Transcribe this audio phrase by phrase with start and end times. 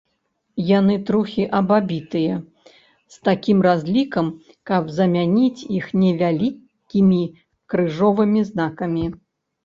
[0.67, 2.37] Яны трохі абабітыя
[3.15, 4.31] з такім разлікам,
[4.69, 7.19] каб замяніць іх невялікімі
[7.75, 9.05] крыжовымі знакамі.